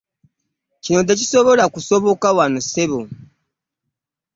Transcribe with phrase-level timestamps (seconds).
[0.83, 3.01] Kino tekisobola kusoboka wano ssebo.